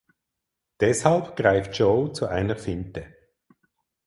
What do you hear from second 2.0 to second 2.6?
zu einer